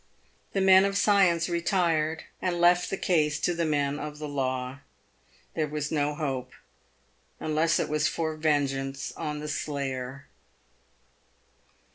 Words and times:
The 0.53 0.61
men 0.61 0.83
of 0.83 0.97
science 0.97 1.47
retired 1.47 2.23
and 2.41 2.59
left 2.59 2.89
the 2.89 2.97
case 2.97 3.39
to 3.41 3.53
the 3.53 3.65
men 3.67 3.99
of 3.99 4.17
the 4.17 4.27
law. 4.27 4.79
There 5.53 5.67
was 5.67 5.91
no 5.91 6.15
hope, 6.15 6.53
unless 7.39 7.79
it 7.79 7.87
was 7.87 8.07
for 8.07 8.35
ven 8.35 8.65
geance 8.65 9.13
on 9.15 9.41
the 9.41 9.47
slayer. 9.47 10.25